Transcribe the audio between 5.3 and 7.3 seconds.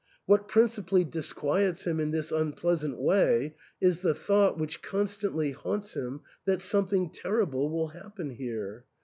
haunts him, that something